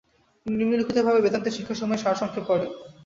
[0.45, 2.69] তিনি নিম্নলিখিতভাবে বেদান্তের শিক্ষাসমূহের সারসংক্ষেপ করেন